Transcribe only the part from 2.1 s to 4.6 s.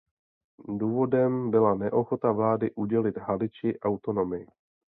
vlády udělit Haliči autonomii.